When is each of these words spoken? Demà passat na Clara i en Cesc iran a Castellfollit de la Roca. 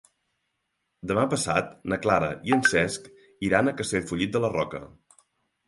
Demà 1.11 1.25
passat 1.33 1.69
na 1.93 1.99
Clara 2.07 2.31
i 2.51 2.57
en 2.59 2.65
Cesc 2.71 3.07
iran 3.51 3.69
a 3.69 3.77
Castellfollit 3.83 4.35
de 4.37 4.45
la 4.47 4.53
Roca. 4.59 4.85